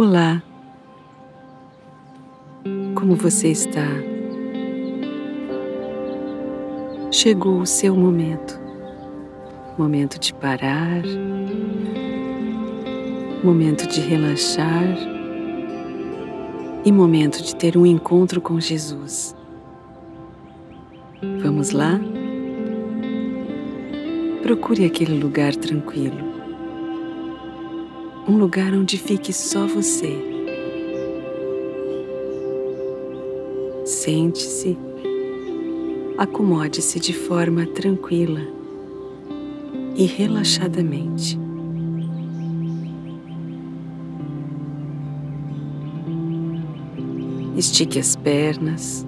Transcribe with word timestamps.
Olá, 0.00 0.40
como 2.94 3.16
você 3.16 3.48
está? 3.48 3.84
Chegou 7.10 7.58
o 7.58 7.66
seu 7.66 7.96
momento, 7.96 8.60
momento 9.76 10.20
de 10.20 10.32
parar, 10.34 11.02
momento 13.42 13.88
de 13.88 14.00
relaxar 14.00 14.86
e 16.84 16.92
momento 16.92 17.42
de 17.42 17.56
ter 17.56 17.76
um 17.76 17.84
encontro 17.84 18.40
com 18.40 18.60
Jesus. 18.60 19.34
Vamos 21.42 21.72
lá? 21.72 22.00
Procure 24.44 24.84
aquele 24.84 25.18
lugar 25.18 25.56
tranquilo 25.56 26.37
um 28.28 28.36
lugar 28.36 28.74
onde 28.74 28.98
fique 28.98 29.32
só 29.32 29.66
você. 29.66 30.22
Sente-se, 33.86 34.76
acomode-se 36.18 37.00
de 37.00 37.14
forma 37.14 37.64
tranquila 37.64 38.42
e 39.96 40.04
relaxadamente. 40.04 41.38
Estique 47.56 47.98
as 47.98 48.14
pernas, 48.14 49.06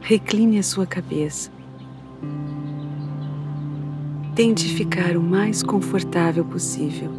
recline 0.00 0.58
a 0.58 0.62
sua 0.62 0.86
cabeça 0.86 1.55
Tente 4.36 4.68
ficar 4.68 5.16
o 5.16 5.22
mais 5.22 5.62
confortável 5.62 6.44
possível. 6.44 7.10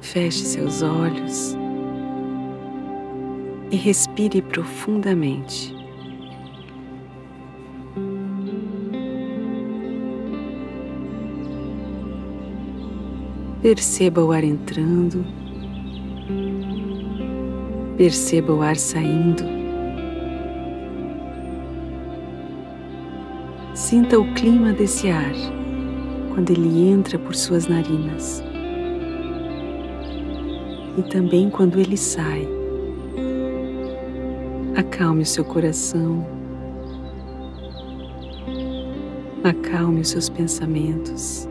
Feche 0.00 0.44
seus 0.44 0.82
olhos 0.82 1.56
e 3.70 3.76
respire 3.76 4.42
profundamente. 4.42 5.72
Perceba 13.62 14.24
o 14.24 14.32
ar 14.32 14.42
entrando, 14.42 15.24
perceba 17.96 18.52
o 18.52 18.60
ar 18.60 18.74
saindo. 18.74 19.53
Sinta 23.94 24.18
o 24.18 24.34
clima 24.34 24.72
desse 24.72 25.08
ar 25.08 25.32
quando 26.34 26.50
ele 26.50 26.90
entra 26.90 27.16
por 27.16 27.32
suas 27.32 27.68
narinas 27.68 28.42
e 30.98 31.02
também 31.04 31.48
quando 31.48 31.78
ele 31.78 31.96
sai. 31.96 32.44
Acalme 34.76 35.22
o 35.22 35.24
seu 35.24 35.44
coração, 35.44 36.26
acalme 39.44 40.00
os 40.00 40.08
seus 40.08 40.28
pensamentos. 40.28 41.48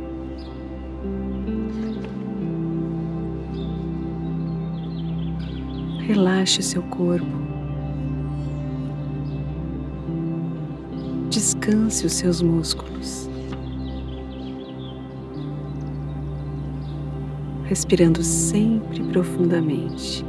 Relaxe 6.02 6.62
seu 6.62 6.84
corpo. 6.84 7.43
Descanse 11.34 12.06
os 12.06 12.14
seus 12.14 12.44
músculos. 12.44 13.28
Respirando 17.64 18.22
sempre 18.22 19.02
profundamente 19.06 20.24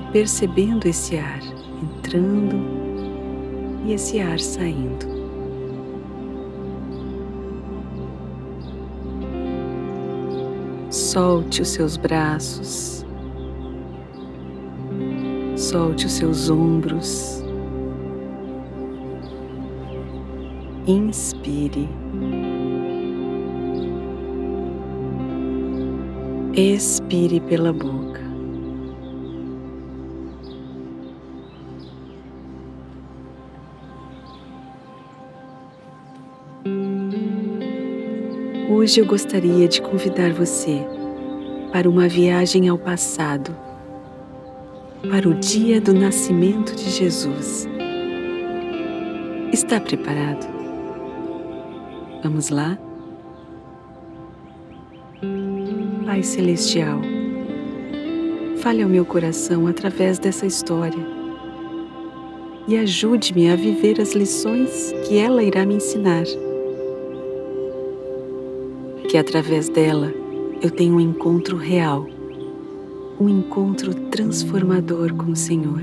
e 0.00 0.12
percebendo 0.12 0.86
esse 0.86 1.16
ar 1.16 1.40
entrando 1.80 2.56
e 3.84 3.92
esse 3.92 4.18
ar 4.18 4.40
saindo. 4.40 5.06
Solte 10.90 11.62
os 11.62 11.68
seus 11.68 11.96
braços, 11.96 13.06
solte 15.56 16.06
os 16.06 16.12
seus 16.12 16.50
ombros. 16.50 17.45
Inspire. 20.88 21.88
Expire 26.54 27.40
pela 27.40 27.72
boca. 27.72 28.20
Hoje 38.70 39.00
eu 39.00 39.06
gostaria 39.06 39.66
de 39.66 39.82
convidar 39.82 40.32
você 40.32 40.86
para 41.72 41.90
uma 41.90 42.06
viagem 42.06 42.68
ao 42.68 42.78
passado, 42.78 43.50
para 45.10 45.28
o 45.28 45.34
dia 45.34 45.80
do 45.80 45.92
nascimento 45.92 46.76
de 46.76 46.88
Jesus. 46.90 47.68
Está 49.52 49.80
preparado? 49.80 50.55
Vamos 52.26 52.48
lá? 52.48 52.76
Pai 56.04 56.24
Celestial, 56.24 57.00
fale 58.56 58.82
ao 58.82 58.88
meu 58.88 59.04
coração 59.04 59.68
através 59.68 60.18
dessa 60.18 60.44
história 60.44 61.06
e 62.66 62.76
ajude-me 62.78 63.48
a 63.48 63.54
viver 63.54 64.00
as 64.00 64.12
lições 64.12 64.92
que 65.06 65.18
ela 65.18 65.40
irá 65.40 65.64
me 65.64 65.76
ensinar. 65.76 66.24
Que 69.08 69.16
através 69.16 69.68
dela 69.68 70.12
eu 70.60 70.72
tenha 70.72 70.92
um 70.92 71.00
encontro 71.00 71.56
real, 71.56 72.08
um 73.20 73.28
encontro 73.28 73.94
transformador 74.10 75.14
com 75.14 75.30
o 75.30 75.36
Senhor. 75.36 75.80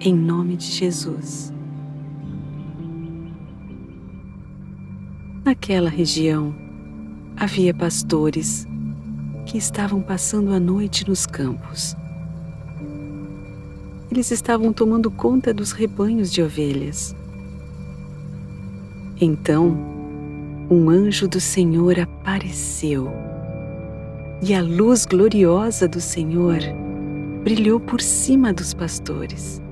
Em 0.00 0.12
nome 0.12 0.56
de 0.56 0.66
Jesus. 0.66 1.56
Naquela 5.48 5.88
região 5.88 6.54
havia 7.34 7.72
pastores 7.72 8.68
que 9.46 9.56
estavam 9.56 10.02
passando 10.02 10.52
a 10.52 10.60
noite 10.60 11.08
nos 11.08 11.24
campos. 11.24 11.96
Eles 14.10 14.30
estavam 14.30 14.74
tomando 14.74 15.10
conta 15.10 15.54
dos 15.54 15.72
rebanhos 15.72 16.30
de 16.30 16.42
ovelhas. 16.42 17.16
Então, 19.18 19.74
um 20.70 20.90
anjo 20.90 21.26
do 21.26 21.40
Senhor 21.40 21.98
apareceu 21.98 23.10
e 24.42 24.52
a 24.52 24.60
luz 24.60 25.06
gloriosa 25.06 25.88
do 25.88 25.98
Senhor 25.98 26.58
brilhou 27.42 27.80
por 27.80 28.02
cima 28.02 28.52
dos 28.52 28.74
pastores. 28.74 29.62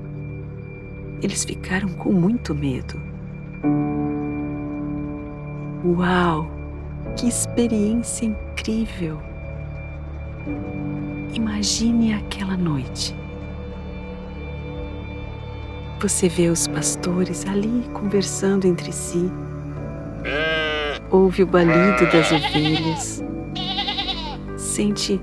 Eles 1.21 1.45
ficaram 1.45 1.89
com 1.89 2.11
muito 2.11 2.55
medo. 2.55 2.99
Uau! 5.85 6.49
Que 7.15 7.27
experiência 7.27 8.25
incrível! 8.25 9.19
Imagine 11.33 12.13
aquela 12.13 12.57
noite. 12.57 13.15
Você 15.99 16.27
vê 16.29 16.49
os 16.49 16.67
pastores 16.67 17.45
ali 17.47 17.83
conversando 17.93 18.65
entre 18.65 18.91
si. 18.91 19.31
Ouve 21.11 21.43
o 21.43 21.47
balido 21.47 22.05
das 22.11 22.31
ovelhas. 22.31 23.23
Sente 24.57 25.19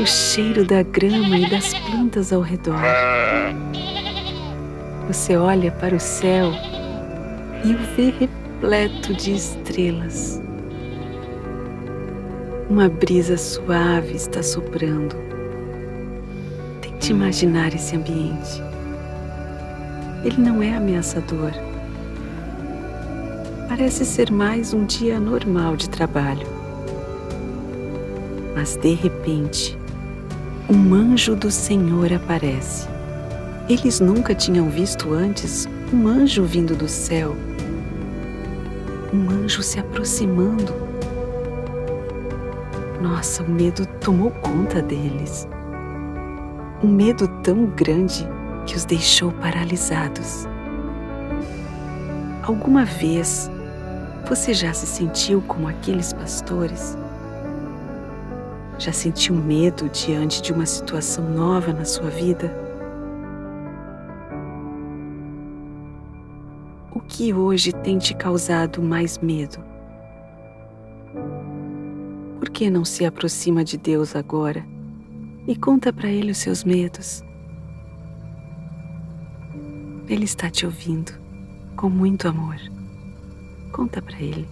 o 0.00 0.06
cheiro 0.06 0.64
da 0.64 0.82
grama 0.82 1.38
e 1.38 1.50
das 1.50 1.74
plantas 1.74 2.32
ao 2.32 2.40
redor. 2.40 2.80
Você 5.08 5.36
olha 5.36 5.70
para 5.72 5.94
o 5.94 6.00
céu 6.00 6.52
e 7.64 7.74
o 7.74 7.78
vê 7.94 8.28
repleto 8.62 9.12
de 9.12 9.34
estrelas. 9.34 10.40
Uma 12.70 12.88
brisa 12.88 13.36
suave 13.36 14.14
está 14.14 14.40
soprando. 14.40 15.16
Tente 16.80 17.10
imaginar 17.10 17.74
esse 17.74 17.96
ambiente. 17.96 18.62
Ele 20.22 20.36
não 20.40 20.62
é 20.62 20.76
ameaçador. 20.76 21.50
Parece 23.68 24.04
ser 24.04 24.30
mais 24.30 24.72
um 24.72 24.86
dia 24.86 25.18
normal 25.18 25.74
de 25.74 25.90
trabalho. 25.90 26.46
Mas 28.54 28.76
de 28.76 28.94
repente, 28.94 29.76
um 30.70 30.94
anjo 30.94 31.34
do 31.34 31.50
Senhor 31.50 32.12
aparece. 32.12 32.86
Eles 33.68 33.98
nunca 33.98 34.36
tinham 34.36 34.70
visto 34.70 35.12
antes 35.12 35.68
um 35.92 36.06
anjo 36.06 36.44
vindo 36.44 36.76
do 36.76 36.86
céu 36.88 37.36
um 39.12 39.28
anjo 39.30 39.62
se 39.62 39.78
aproximando. 39.78 40.72
Nossa, 43.00 43.42
o 43.42 43.50
medo 43.50 43.84
tomou 44.00 44.30
conta 44.30 44.80
deles. 44.80 45.46
Um 46.82 46.88
medo 46.88 47.28
tão 47.42 47.66
grande 47.66 48.26
que 48.66 48.74
os 48.74 48.84
deixou 48.84 49.30
paralisados. 49.32 50.46
Alguma 52.42 52.84
vez 52.84 53.50
você 54.28 54.54
já 54.54 54.72
se 54.72 54.86
sentiu 54.86 55.42
como 55.42 55.68
aqueles 55.68 56.12
pastores? 56.12 56.96
Já 58.78 58.92
sentiu 58.92 59.34
medo 59.34 59.88
diante 59.90 60.40
de 60.40 60.52
uma 60.52 60.64
situação 60.64 61.28
nova 61.30 61.72
na 61.72 61.84
sua 61.84 62.08
vida? 62.08 62.61
Que 67.22 67.32
hoje 67.32 67.70
tem 67.70 67.98
te 67.98 68.16
causado 68.16 68.82
mais 68.82 69.16
medo? 69.18 69.64
Por 72.40 72.50
que 72.50 72.68
não 72.68 72.84
se 72.84 73.06
aproxima 73.06 73.62
de 73.62 73.78
Deus 73.78 74.16
agora 74.16 74.66
e 75.46 75.54
conta 75.54 75.92
para 75.92 76.10
Ele 76.10 76.32
os 76.32 76.38
seus 76.38 76.64
medos? 76.64 77.22
Ele 80.08 80.24
está 80.24 80.50
te 80.50 80.66
ouvindo 80.66 81.12
com 81.76 81.88
muito 81.88 82.26
amor. 82.26 82.56
Conta 83.70 84.02
para 84.02 84.20
Ele. 84.20 84.48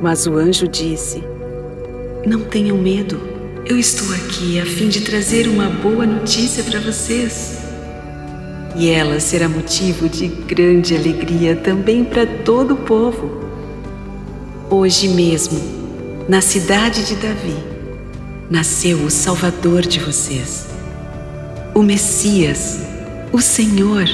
Mas 0.00 0.26
o 0.26 0.36
anjo 0.36 0.68
disse: 0.68 1.22
Não 2.24 2.40
tenham 2.40 2.78
medo, 2.78 3.20
eu 3.66 3.78
estou 3.78 4.14
aqui 4.14 4.60
a 4.60 4.64
fim 4.64 4.88
de 4.88 5.00
trazer 5.00 5.48
uma 5.48 5.68
boa 5.68 6.06
notícia 6.06 6.62
para 6.62 6.80
vocês. 6.80 7.58
E 8.76 8.88
ela 8.88 9.18
será 9.18 9.48
motivo 9.48 10.08
de 10.08 10.28
grande 10.28 10.94
alegria 10.94 11.56
também 11.56 12.04
para 12.04 12.26
todo 12.26 12.74
o 12.74 12.76
povo. 12.76 13.42
Hoje 14.70 15.08
mesmo, 15.08 15.58
na 16.28 16.40
cidade 16.40 17.04
de 17.04 17.16
Davi, 17.16 17.56
nasceu 18.48 18.98
o 18.98 19.10
Salvador 19.10 19.82
de 19.82 19.98
vocês, 19.98 20.66
o 21.74 21.82
Messias, 21.82 22.78
o 23.32 23.40
Senhor 23.40 24.06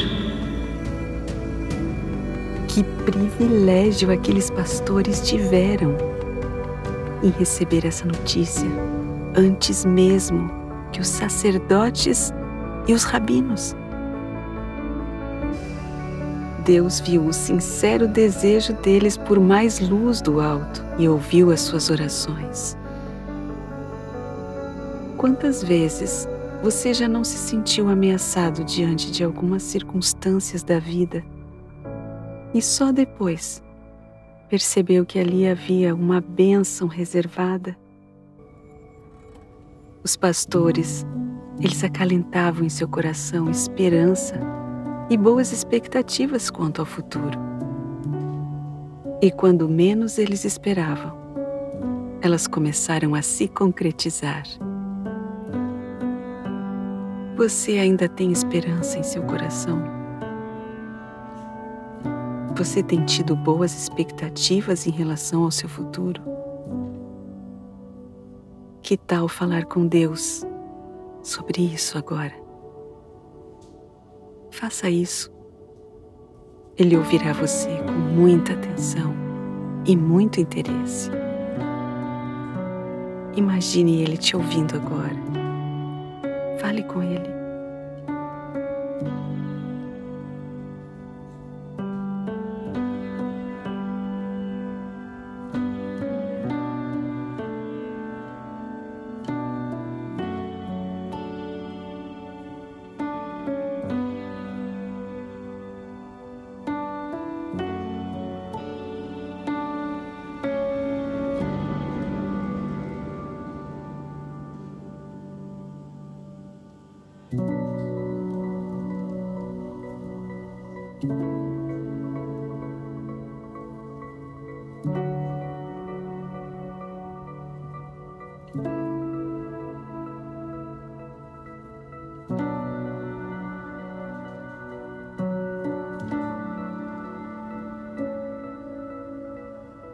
que 2.75 2.83
privilégio 2.83 4.11
aqueles 4.11 4.51
pastores 4.51 5.21
tiveram 5.21 5.97
em 7.23 7.31
receber 7.31 7.87
essa 7.87 8.05
notícia 8.05 8.69
antes 9.37 9.85
mesmo 9.85 10.51
que 10.91 11.01
os 11.01 11.07
sacerdotes 11.07 12.33
e 12.89 12.93
os 12.93 13.05
rabinos. 13.05 13.77
Deus 16.65 16.99
viu 16.99 17.25
o 17.27 17.33
sincero 17.33 18.09
desejo 18.09 18.73
deles 18.73 19.17
por 19.17 19.39
mais 19.39 19.79
luz 19.79 20.21
do 20.21 20.41
alto 20.41 20.85
e 20.99 21.09
ouviu 21.09 21.53
as 21.53 21.61
suas 21.61 21.91
orações. 21.91 22.77
Quantas 25.17 25.63
vezes 25.63 26.29
você 26.61 26.93
já 26.93 27.07
não 27.07 27.23
se 27.23 27.37
sentiu 27.37 27.89
ameaçado 27.89 28.65
diante 28.65 29.13
de 29.13 29.23
algumas 29.23 29.63
circunstâncias 29.63 30.65
da 30.65 30.81
vida 30.81 31.23
e 32.55 32.63
só 32.63 32.93
depois 32.93 33.61
percebeu 34.49 35.05
que 35.05 35.19
ali 35.19 35.49
havia 35.49 35.93
uma 35.93 36.21
bênção 36.21 36.87
reservada. 36.87 37.77
Os 40.05 40.17
pastores, 40.17 41.05
eles 41.59 41.83
acalentavam 41.83 42.65
em 42.65 42.69
seu 42.69 42.87
coração 42.87 43.51
esperança 43.51 44.39
e 45.11 45.17
boas 45.17 45.53
expectativas 45.53 46.51
quanto 46.51 46.81
ao 46.81 46.87
futuro. 46.87 47.39
E 49.21 49.31
quando 49.33 49.69
menos 49.69 50.19
eles 50.19 50.45
esperavam, 50.45 51.19
elas 52.23 52.47
começaram 52.47 53.15
a 53.15 53.23
se 53.23 53.49
concretizar. 53.49 54.45
Você 57.37 57.73
ainda 57.79 58.09
tem 58.09 58.31
esperança 58.31 58.99
em 58.99 59.03
seu 59.03 59.23
coração? 59.25 60.04
Você 62.57 62.85
tem 62.85 63.05
tido 63.05 63.35
boas 63.35 63.75
expectativas 63.75 64.87
em 64.87 64.91
relação 64.91 65.43
ao 65.43 65.51
seu 65.51 65.69
futuro? 65.69 66.23
Que 68.81 68.97
tal 68.97 69.27
falar 69.27 69.65
com 69.65 69.87
Deus 69.89 70.45
sobre 71.21 71.63
isso 71.63 71.99
agora? 71.99 72.33
Faça 74.53 74.89
isso. 74.89 75.33
Ele 76.79 76.97
ouvirá 76.97 77.33
você 77.33 77.71
com 77.83 77.93
muita 77.93 78.53
atenção 78.53 79.13
e 79.85 79.97
muito 79.97 80.41
interesse. 80.41 81.11
Imagine 83.35 84.03
ele 84.03 84.17
te 84.17 84.37
ouvindo 84.37 84.77
agora. 84.77 85.17
Fale 86.61 86.85
com 86.85 87.03
ele. 87.03 87.34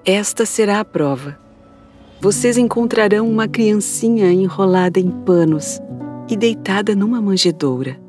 Esta 0.04 0.46
será 0.46 0.80
a 0.80 0.84
prova. 0.84 1.38
Vocês 2.22 2.56
encontrarão 2.56 3.28
uma 3.28 3.46
criancinha 3.46 4.32
enrolada 4.32 4.98
em 4.98 5.10
panos 5.10 5.78
e 6.26 6.36
deitada 6.36 6.96
numa 6.96 7.20
manjedoura. 7.20 8.00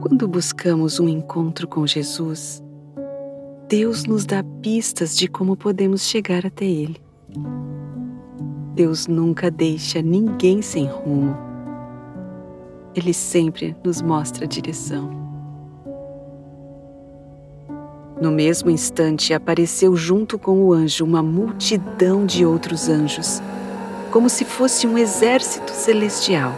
Quando 0.00 0.28
buscamos 0.28 1.00
um 1.00 1.08
encontro 1.08 1.66
com 1.66 1.84
Jesus, 1.84 2.62
Deus 3.68 4.04
nos 4.04 4.24
dá 4.24 4.44
pistas 4.62 5.16
de 5.16 5.26
como 5.26 5.56
podemos 5.56 6.02
chegar 6.02 6.46
até 6.46 6.64
Ele. 6.64 7.00
Deus 8.74 9.08
nunca 9.08 9.50
deixa 9.50 10.00
ninguém 10.00 10.62
sem 10.62 10.86
rumo. 10.86 11.36
Ele 12.94 13.12
sempre 13.12 13.76
nos 13.84 14.00
mostra 14.00 14.44
a 14.44 14.48
direção. 14.48 15.21
No 18.22 18.30
mesmo 18.30 18.70
instante 18.70 19.34
apareceu 19.34 19.96
junto 19.96 20.38
com 20.38 20.62
o 20.62 20.72
anjo 20.72 21.04
uma 21.04 21.20
multidão 21.20 22.24
de 22.24 22.46
outros 22.46 22.88
anjos, 22.88 23.42
como 24.12 24.30
se 24.30 24.44
fosse 24.44 24.86
um 24.86 24.96
exército 24.96 25.72
celestial. 25.72 26.56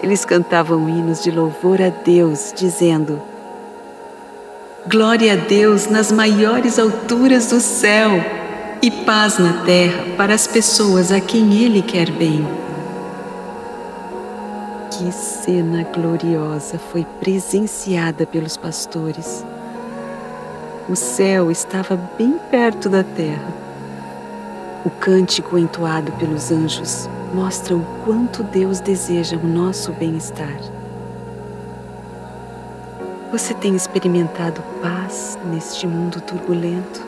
eles 0.00 0.24
cantavam 0.24 0.88
hinos 0.88 1.20
de 1.20 1.32
louvor 1.32 1.82
a 1.82 1.88
Deus, 1.88 2.52
dizendo: 2.56 3.20
Glória 4.88 5.32
a 5.32 5.36
Deus 5.36 5.88
nas 5.88 6.12
maiores 6.12 6.78
alturas 6.78 7.48
do 7.48 7.58
céu 7.58 8.12
e 8.80 8.88
paz 8.88 9.36
na 9.36 9.64
terra 9.64 10.14
para 10.16 10.32
as 10.32 10.46
pessoas 10.46 11.10
a 11.10 11.20
quem 11.20 11.60
Ele 11.60 11.82
quer 11.82 12.08
bem. 12.08 12.46
Que 14.92 15.10
cena 15.10 15.82
gloriosa 15.92 16.78
foi 16.78 17.04
presenciada 17.18 18.24
pelos 18.24 18.56
pastores. 18.56 19.44
O 20.88 20.96
céu 20.96 21.50
estava 21.50 21.96
bem 22.18 22.38
perto 22.50 22.88
da 22.88 23.04
terra. 23.04 23.52
O 24.84 24.90
cântico 24.90 25.58
entoado 25.58 26.10
pelos 26.12 26.50
anjos 26.50 27.08
mostra 27.34 27.76
o 27.76 27.84
quanto 28.04 28.42
Deus 28.42 28.80
deseja 28.80 29.36
o 29.36 29.46
nosso 29.46 29.92
bem-estar. 29.92 30.58
Você 33.30 33.54
tem 33.54 33.76
experimentado 33.76 34.62
paz 34.82 35.38
neste 35.44 35.86
mundo 35.86 36.20
turbulento? 36.20 37.06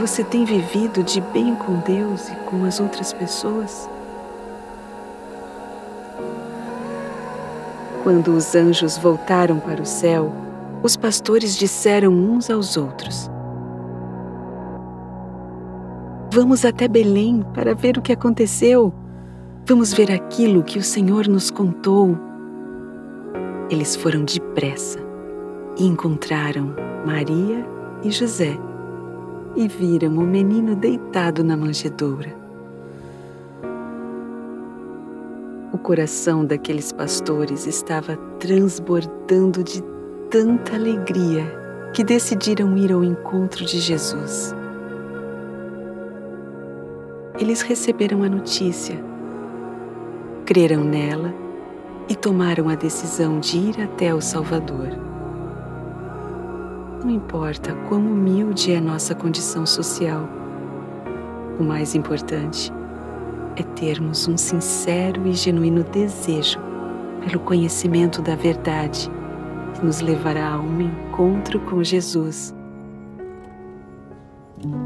Você 0.00 0.24
tem 0.24 0.46
vivido 0.46 1.02
de 1.02 1.20
bem 1.20 1.54
com 1.54 1.74
Deus 1.80 2.28
e 2.30 2.34
com 2.46 2.64
as 2.64 2.80
outras 2.80 3.12
pessoas? 3.12 3.86
Quando 8.10 8.34
os 8.36 8.56
anjos 8.56 8.98
voltaram 8.98 9.60
para 9.60 9.80
o 9.80 9.86
céu, 9.86 10.32
os 10.82 10.96
pastores 10.96 11.56
disseram 11.56 12.12
uns 12.12 12.50
aos 12.50 12.76
outros: 12.76 13.30
Vamos 16.32 16.64
até 16.64 16.88
Belém 16.88 17.44
para 17.54 17.72
ver 17.72 17.96
o 17.96 18.02
que 18.02 18.12
aconteceu. 18.12 18.92
Vamos 19.64 19.92
ver 19.94 20.10
aquilo 20.10 20.64
que 20.64 20.76
o 20.76 20.82
Senhor 20.82 21.28
nos 21.28 21.52
contou. 21.52 22.18
Eles 23.70 23.94
foram 23.94 24.24
depressa 24.24 24.98
e 25.78 25.86
encontraram 25.86 26.74
Maria 27.06 27.64
e 28.02 28.10
José 28.10 28.58
e 29.54 29.68
viram 29.68 30.18
o 30.18 30.26
menino 30.26 30.74
deitado 30.74 31.44
na 31.44 31.56
manjedoura. 31.56 32.39
Coração 35.90 36.44
daqueles 36.44 36.92
pastores 36.92 37.66
estava 37.66 38.16
transbordando 38.38 39.64
de 39.64 39.82
tanta 40.30 40.76
alegria 40.76 41.42
que 41.92 42.04
decidiram 42.04 42.78
ir 42.78 42.92
ao 42.92 43.02
encontro 43.02 43.64
de 43.64 43.80
Jesus. 43.80 44.54
Eles 47.40 47.60
receberam 47.62 48.22
a 48.22 48.28
notícia, 48.28 49.02
creram 50.46 50.84
nela 50.84 51.34
e 52.08 52.14
tomaram 52.14 52.68
a 52.68 52.76
decisão 52.76 53.40
de 53.40 53.58
ir 53.58 53.82
até 53.82 54.14
o 54.14 54.20
Salvador. 54.20 54.90
Não 57.02 57.10
importa 57.10 57.74
quão 57.88 58.00
humilde 58.00 58.70
é 58.70 58.80
nossa 58.80 59.12
condição 59.12 59.66
social, 59.66 60.28
o 61.58 61.64
mais 61.64 61.96
importante 61.96 62.72
é 62.72 62.79
termos 63.74 64.26
um 64.28 64.36
sincero 64.36 65.26
e 65.26 65.32
genuíno 65.32 65.84
desejo 65.84 66.58
pelo 67.20 67.40
conhecimento 67.40 68.22
da 68.22 68.34
verdade 68.34 69.10
que 69.74 69.84
nos 69.84 70.00
levará 70.00 70.54
a 70.54 70.60
um 70.60 70.80
encontro 70.80 71.60
com 71.60 71.82
Jesus. 71.82 72.54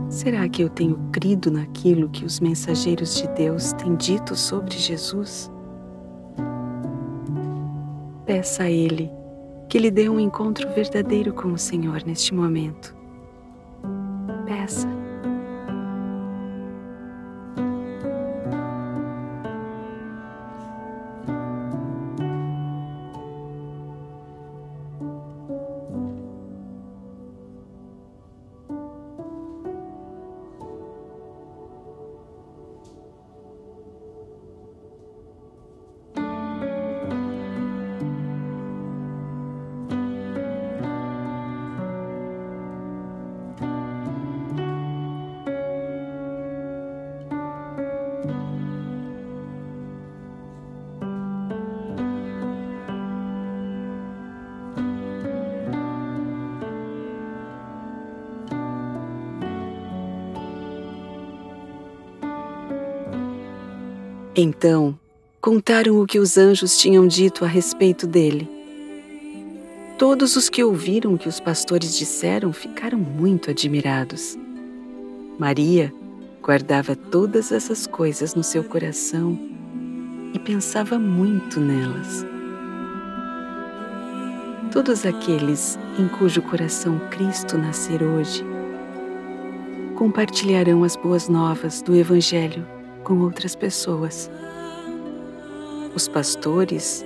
Será 0.09 0.49
que 0.49 0.63
eu 0.63 0.69
tenho 0.69 0.97
crido 1.11 1.51
naquilo 1.51 2.09
que 2.09 2.25
os 2.25 2.39
mensageiros 2.41 3.17
de 3.17 3.27
Deus 3.29 3.73
têm 3.73 3.97
dito 3.97 4.37
sobre 4.37 4.77
Jesus? 4.77 5.51
Peça 8.25 8.65
a 8.65 8.71
Ele 8.71 9.11
que 9.69 9.79
lhe 9.79 9.91
dê 9.91 10.09
um 10.09 10.21
encontro 10.21 10.69
verdadeiro 10.73 11.33
com 11.33 11.49
o 11.49 11.59
Senhor 11.59 12.05
neste 12.05 12.33
momento. 12.33 12.95
Então, 64.37 64.99
contaram 65.41 66.01
o 66.01 66.07
que 66.07 66.19
os 66.19 66.37
anjos 66.37 66.77
tinham 66.77 67.07
dito 67.07 67.45
a 67.45 67.49
respeito 67.49 68.05
dele. 68.05 68.51
Todos 69.97 70.35
os 70.35 70.49
que 70.49 70.65
ouviram 70.65 71.15
o 71.15 71.19
que 71.19 71.29
os 71.29 71.39
pastores 71.39 71.97
disseram 71.97 72.53
ficaram 72.53 72.99
muito 72.99 73.51
admirados. 73.51 74.37
Maria 75.39 75.95
guardava 76.43 76.97
todas 76.97 77.53
essas 77.53 77.87
coisas 77.87 78.35
no 78.35 78.43
seu 78.43 78.65
coração 78.65 79.39
e 80.35 80.39
pensava 80.41 80.99
muito 80.99 81.61
nelas. 81.61 82.27
Todos 84.73 85.07
aqueles 85.07 85.79
em 85.97 86.09
cujo 86.09 86.43
coração 86.43 86.99
Cristo 87.09 87.57
nascer 87.57 88.03
hoje 88.03 88.45
compartilharão 89.95 90.83
as 90.83 90.97
boas 90.97 91.29
novas 91.29 91.81
do 91.81 91.95
Evangelho 91.95 92.74
com 93.05 93.21
outras 93.21 93.55
pessoas. 93.55 94.31
Os 95.95 96.09
pastores 96.09 97.05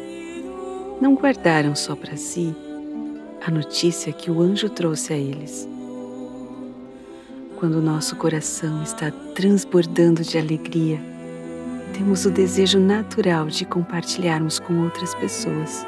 não 1.01 1.15
guardaram 1.15 1.75
só 1.75 1.95
para 1.95 2.17
si 2.17 2.55
a 3.45 3.51
notícia 3.51 4.13
que 4.13 4.31
o 4.31 4.41
anjo 4.41 4.71
trouxe 4.71 5.13
a 5.13 5.17
eles. 5.17 5.69
Quando 7.59 7.83
nosso 7.83 8.17
coração 8.17 8.83
está 8.83 9.11
transbordando 9.35 10.23
de 10.23 10.39
alegria, 10.39 11.01
temos 11.93 12.25
o 12.25 12.31
desejo 12.31 12.79
natural 12.79 13.47
de 13.47 13.65
compartilharmos 13.65 14.59
com 14.61 14.85
outras 14.85 15.15
pessoas. 15.17 15.85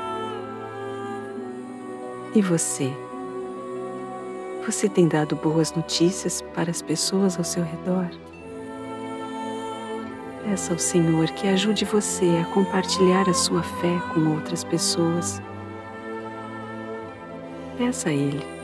E 2.35 2.43
você? 2.43 2.91
Você 4.67 4.89
tem 4.89 5.09
dado 5.09 5.37
boas 5.37 5.73
notícias 5.73 6.43
para 6.55 6.71
as 6.71 6.83
pessoas 6.83 7.39
ao 7.39 7.45
seu 7.45 7.63
redor? 7.63 8.11
Peça 10.45 10.73
ao 10.73 10.79
Senhor 10.79 11.31
que 11.33 11.47
ajude 11.47 11.85
você 11.85 12.43
a 12.43 12.45
compartilhar 12.53 13.29
a 13.29 13.35
sua 13.35 13.63
fé 13.63 14.01
com 14.13 14.35
outras 14.35 14.65
pessoas. 14.65 15.41
Peça 17.77 18.09
a 18.09 18.13
Ele 18.13 18.60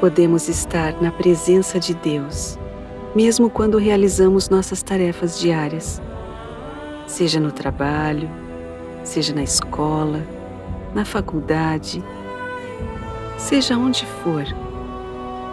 Podemos 0.00 0.48
estar 0.48 0.94
na 1.02 1.12
presença 1.12 1.78
de 1.78 1.92
Deus, 1.92 2.58
mesmo 3.14 3.50
quando 3.50 3.76
realizamos 3.76 4.48
nossas 4.48 4.82
tarefas 4.82 5.38
diárias, 5.38 6.00
seja 7.06 7.38
no 7.38 7.52
trabalho, 7.52 8.30
seja 9.04 9.34
na 9.34 9.42
escola, 9.42 10.26
na 10.94 11.04
faculdade, 11.04 12.02
seja 13.36 13.76
onde 13.76 14.06
for, 14.06 14.42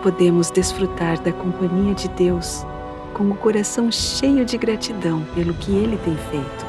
podemos 0.01 0.49
desfrutar 0.49 1.21
da 1.21 1.33
companhia 1.33 1.93
de 1.93 2.07
Deus 2.07 2.65
com 3.13 3.29
o 3.29 3.35
coração 3.35 3.91
cheio 3.91 4.45
de 4.45 4.57
gratidão 4.57 5.25
pelo 5.35 5.53
que 5.55 5.75
Ele 5.75 5.97
tem 5.97 6.15
feito. 6.15 6.65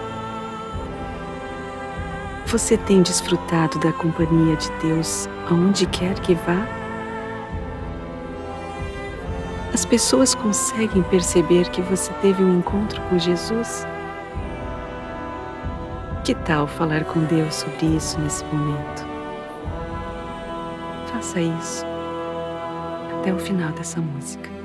Você 2.47 2.76
tem 2.76 3.02
desfrutado 3.02 3.78
da 3.78 3.92
companhia 3.92 4.56
de 4.56 4.68
Deus 4.82 5.28
aonde 5.49 5.87
quer 5.87 6.18
que 6.18 6.35
vá? 6.35 6.77
As 9.72 9.84
pessoas 9.84 10.34
conseguem 10.34 11.02
perceber 11.04 11.68
que 11.70 11.82
você 11.82 12.12
teve 12.14 12.42
um 12.42 12.58
encontro 12.58 13.00
com 13.02 13.18
Jesus? 13.18 13.87
Que 16.25 16.34
tal 16.34 16.66
falar 16.66 17.04
com 17.04 17.20
Deus 17.25 17.54
sobre 17.54 17.87
isso 17.87 18.18
nesse 18.20 18.44
momento? 18.46 19.06
Faça 21.12 21.40
isso 21.40 21.84
até 23.20 23.32
o 23.32 23.38
final 23.38 23.72
dessa 23.72 24.00
música. 24.00 24.57